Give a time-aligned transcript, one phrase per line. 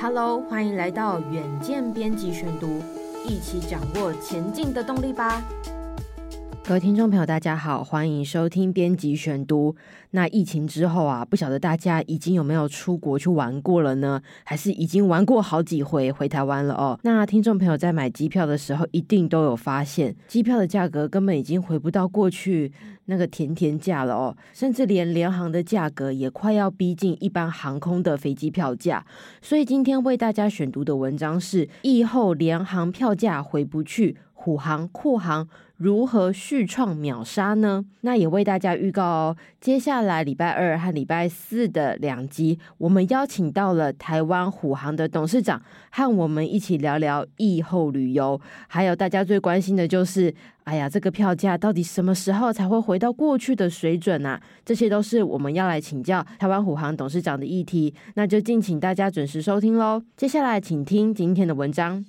[0.00, 2.80] Hello，欢迎来到远见编辑选读，
[3.26, 5.42] 一起掌握前进的动力吧。
[6.68, 9.74] 各位听众朋友，大家好，欢迎收听编辑选读。
[10.10, 14.20] 那疫情之后啊，不晓得大家已经有没有出国去玩过了呢？
[14.44, 17.00] 还是已经玩过好几回回台湾了哦？
[17.04, 22.70] 那听众朋友在买机票的时候，一定都有发现，机票的价格根本已经回不到过去
[23.06, 29.06] 那个甜甜价了哦，甚至连联航的价格也快要逼近一般航空的飞机票价。
[29.40, 35.48] 所以今天为大家选读的文章是：疫后联航票价回不去，虎航、酷航。
[35.78, 37.84] 如何续创秒杀呢？
[38.00, 45.62] 那也为大家预告哦，接下来礼拜二和礼拜四的两集，我们邀请到了台湾虎航的董事长，
[45.92, 48.40] 和我们一起聊聊疫后旅游。
[48.66, 50.34] 还有大家最关心的就是，
[50.64, 54.42] 哎呀，这个票价到底什么时候才会回到过去的水准啊？
[54.64, 57.94] 这些都是我们要来请教台湾虎航董事长的议题。
[58.14, 60.02] 那就敬请大家准时收听喽。
[60.16, 62.04] 接下来请听今天的文章。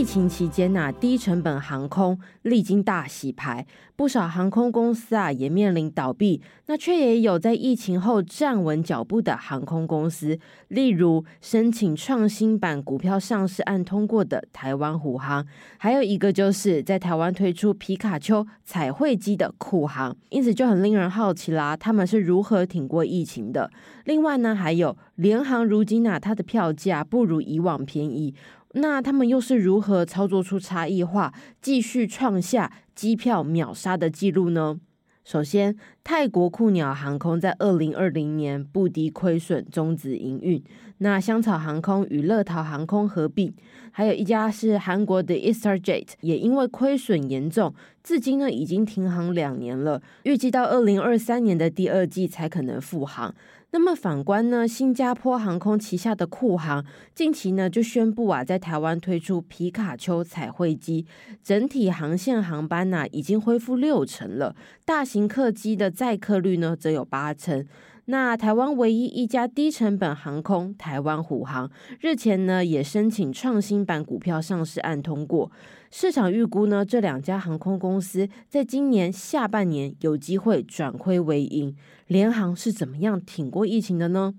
[0.00, 23.70] 疫情期间呐、低成本航空历经大洗牌，不少航空公司啊也面临倒闭，那却也有在疫情后站稳脚步的航空公司，例如申请创新版股票上市案通过的台湾虎航，还有一个就是在台湾推出皮卡丘彩绘机的酷航，因此就很令人好奇啦，他们是如何挺过疫情的？
[24.06, 28.34] 另外呢，还有联航如今啊，它的票价不如以往便宜。
[28.74, 34.78] 那他们又是如何操作出差异化，继续创下机票秒杀的记录呢？
[35.24, 40.62] 首先，泰国酷鸟航空在二零二零年不敌亏损终止营运。
[40.98, 43.52] 那香草航空与乐桃航空合并，
[43.90, 53.34] 还有一家是韩国的 ESTARJET，也因为亏损严重，至今呢已经停航两年了，预计到二零二三年的第二季才可能复航。
[53.72, 61.06] 那么反观呢，新加坡航空旗下的酷航近期呢就宣布啊，在台湾推出皮卡丘彩绘机，
[61.44, 67.64] 整体航线航班呐、已经恢复六成了，大型客机的载客率呢则有八成。
[68.10, 75.52] 那台湾唯一一家低成本航空台湾虎航日前呢也申请创新版股票上市案通过。
[75.92, 81.76] 市场预估呢，这两家航空公司在今年下半年有机会转亏为盈。
[82.08, 84.34] 联航是怎么样挺过疫情的呢？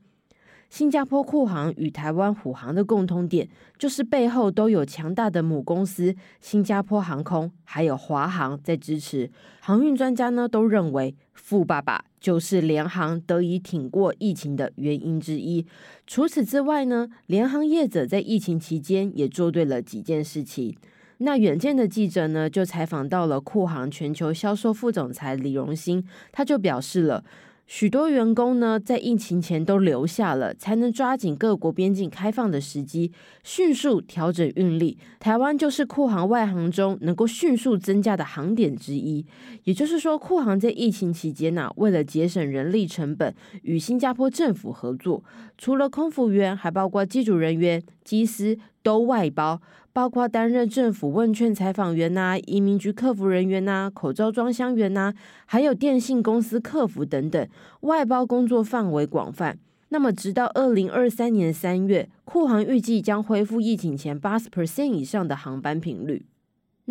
[0.71, 9.29] 新加坡酷航与台湾虎航的共通点，就是背后都有强大的母公司新加坡航空，还有华航在支持。
[9.59, 15.65] 航运专家呢都认为，富爸爸就是联航得以挺过疫情的原因之一。
[16.07, 20.73] 除此之外呢，联航业者在疫情期间也做对了几件事情。
[21.17, 27.25] 那远见的记者呢，就采访到了酷航全球销售副总裁李荣兴，他就表示了，
[27.73, 33.13] 许多员工呢在疫情前都留下了，才能抓紧各国边境开放的时机，
[33.45, 34.97] 迅速调整运力。
[35.21, 39.25] 台湾就是酷航外航中能够迅速增加的航点之一。
[39.63, 45.23] 也就是说，酷航在疫情期间呢、为了节省人力成本，与新加坡政府合作，
[45.57, 49.61] 除了空服员，还包括机组人员、机师都外包。
[49.93, 55.13] 包括担任政府问卷采访员呐、移民局客服人员呐、口罩装箱员呐、
[55.45, 57.45] 还有电信公司客服等等，
[57.81, 59.57] 外包工作范围广泛。
[59.89, 66.25] 那么，直到二零二三年三月，酷航预计将恢复疫情前八十 percent 以上的航班频率。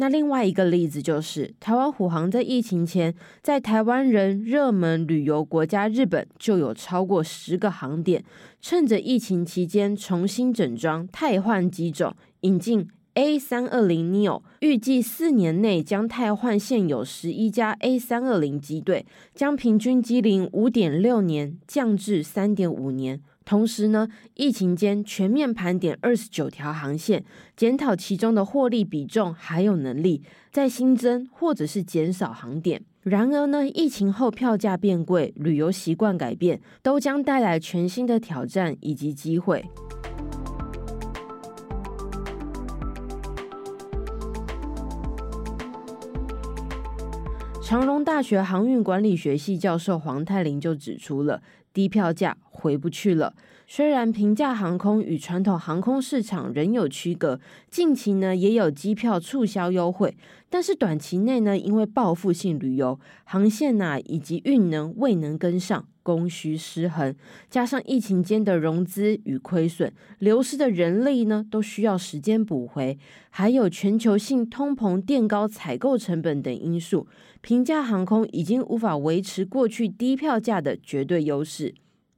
[0.00, 8.24] 那另外一个例子就是，台湾虎航在疫情前，在台湾人热门旅游国家日本就有超过十个航点，
[8.62, 12.16] 趁着疫情期间重新整装、汰换机种。
[12.40, 19.04] 引进 A 三二零 neo，预计四年内将汰换现有十一家 A 三二零机队，
[19.34, 23.20] 将平均机龄五点六年降至三点五年。
[23.44, 27.24] 同时呢，疫情间全面盘点二十九条航线，
[27.56, 30.22] 检讨其中的获利比重，还有能力
[30.52, 32.82] 再新增或者是减少航点。
[33.02, 39.64] 然而呢，疫情后票价变贵，旅游习惯改变，都将带来全新的挑战以及机会。
[47.62, 51.40] 长荣大学航运管理学系教授黄泰林就指出了，
[51.72, 53.34] 低票价回不去了。
[53.66, 57.40] 虽然平价航空与传统航空市场仍有区隔，
[57.70, 60.16] 近期呢也有机票促销优惠，
[60.48, 67.14] 但是短期内呢，因为报复性旅游航线呐、以及运能未能跟上，供需失衡，
[67.48, 72.98] 加上疫情间的融资与亏损，流失的人力呢都需要时间补回，
[73.30, 77.06] 还有全球性通膨垫高采购成本等因素，
[77.40, 81.59] 平价航空已经无法维持过去低票价的绝对优势。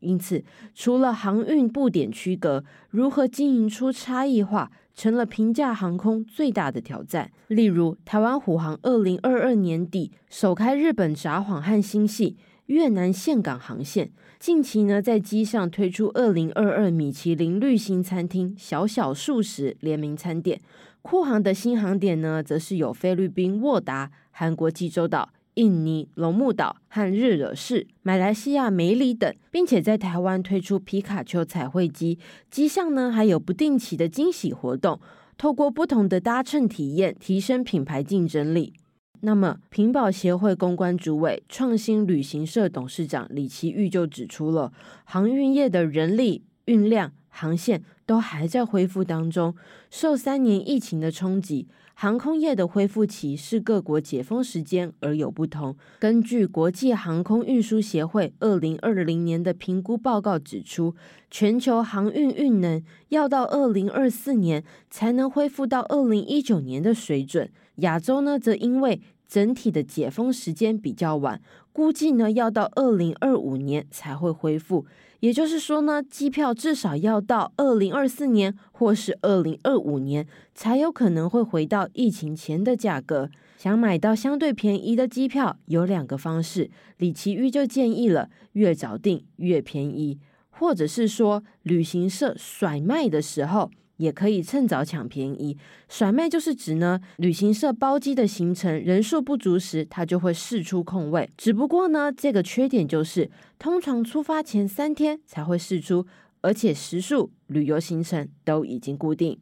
[0.02, 0.44] 因此，
[0.74, 7.30] 除了航运布点区隔，如何经营出差异化，成了平价航空最大的挑战。
[7.46, 20.60] 例如，台湾虎航二零二二年底首开日本札幌和新系、越南岘港航线，近期呢在机上推出二零二二米其林绿星餐厅小小素食联名餐点。
[21.00, 25.30] 酷航的新航点呢，则是有菲律宾沃达、韩国济州岛。
[25.54, 32.18] 印尼龙目岛和日惹市、马来西亚梅里等，并且在台湾推出皮卡丘彩绘机，
[32.50, 34.98] 机上呢还有不定期的惊喜活动，
[35.36, 38.72] 透过不同的搭乘体验，提升品牌竞争力。
[39.20, 44.72] 那么，品保协会公关主委、创新旅行社董事长李奇玉就指出了，
[45.04, 49.54] 航运业的人力、运量、航线都还在恢复当中，
[49.90, 51.66] 受三年疫情的冲击。
[51.94, 55.74] 航空业的恢复期是各国解封时间而有不同。
[55.98, 60.94] 根据国际航空运输协会二零二零年的评估报告指出，
[61.30, 67.50] 全球航运运能要到二零二四年才能恢复到二零一九年的水准。
[67.76, 69.00] 亚洲呢，则因为
[69.32, 71.40] 整体的解封时间比较晚，
[71.72, 74.84] 估计呢要到二零二五年才会恢复。
[75.20, 83.30] 也就是说呢，机票至少要到二零二四年或是二零二五年才有可能会回到疫情前的价格。
[83.56, 86.70] 想买到相对便宜的机票，有两个方式。
[86.98, 90.18] 李奇玉就建议了，越早订越便宜，
[90.50, 93.70] 或者是说旅行社甩卖的时候。
[93.96, 95.56] 也可以趁早抢便宜，
[95.88, 101.30] 甩卖就是指呢，旅行社包机的行程人数不足时，它就会试出空位。
[101.36, 106.06] 只不过呢，这个缺点就是通常出发前三天才会试出，
[106.40, 109.38] 而且时数、旅游行程都已经固定。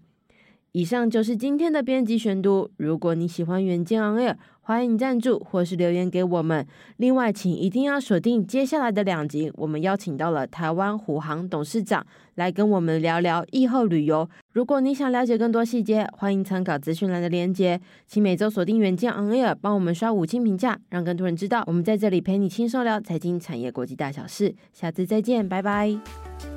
[0.72, 2.70] 以上就是今天的编辑选读。
[2.76, 6.64] 如果你喜欢远见 On Air，欢迎赞助或是留言给我们。
[6.98, 12.06] 另外，请一定要锁定接下来的两集，我们邀请到了台湾虎航董事长
[12.36, 14.28] 来跟我们聊聊疫后旅游。
[14.52, 17.80] 如果你想了解更多细节，欢迎参考资讯栏的链接。
[18.06, 24.54] 请每周锁定远见 On Air，帮我们刷五星评价，让更多人知道我们在这里陪你轻松聊财经、产业、国际大小事。
[24.72, 26.49] 下次再见，拜拜。